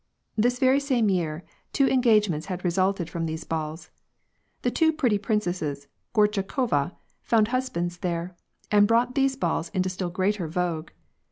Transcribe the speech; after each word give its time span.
This 0.35 0.57
very 0.57 0.79
same 0.79 1.09
year, 1.11 1.43
two 1.73 1.87
engagements 1.87 2.47
had 2.47 2.65
resulted 2.65 3.07
from 3.07 3.27
these 3.27 3.43
balls. 3.43 3.91
The 4.63 4.71
two 4.71 4.91
pretty 4.91 5.19
princesses 5.19 5.85
Gorchakova 6.15 6.93
found 7.21 7.49
hus 7.49 7.69
fvl. 7.69 7.73
bands 7.75 7.97
there, 7.99 8.35
and 8.71 8.87
brought 8.87 9.13
these 9.13 9.35
balls 9.35 9.69
into 9.75 9.89
still 9.89 10.09
greater 10.09 10.47
vogue. 10.47 10.89